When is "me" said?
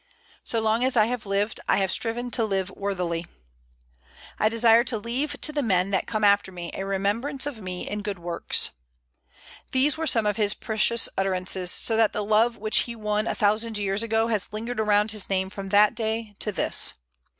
6.51-6.71, 7.61-7.87